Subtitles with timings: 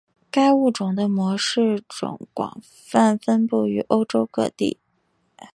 [0.31, 4.79] 该物种的模式种广泛分布于欧洲各地。